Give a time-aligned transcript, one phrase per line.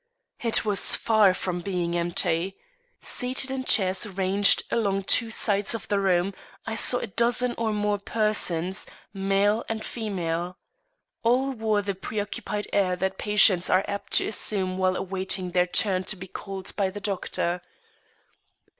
[0.39, 2.57] It was far from being empty.
[3.01, 6.33] Seated in chairs ranged along two sides of the room,
[6.65, 10.57] I saw a dozen or more persons, male and female.
[11.21, 16.03] All wore the preoccupied air that patients are apt to assume while awaiting their turn
[16.05, 17.61] to be called by the doctor.